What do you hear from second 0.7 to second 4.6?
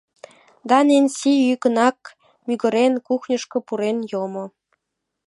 Ненси, йӱкынак мӱгырен, кухньышко пурен йомо.